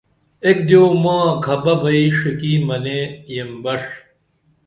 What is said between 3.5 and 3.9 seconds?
بݜ